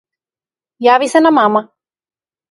Јави 0.85 1.09
се 1.13 1.21
на 1.25 1.31
мама. 1.39 1.61